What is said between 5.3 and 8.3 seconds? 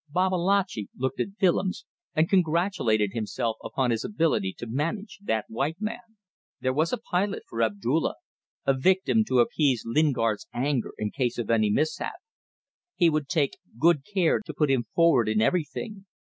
white man. There was a pilot for Abdulla